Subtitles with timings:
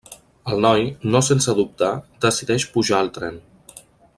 [0.53, 1.91] El noi, no sense dubtar,
[2.27, 3.39] decideix pujar al tren.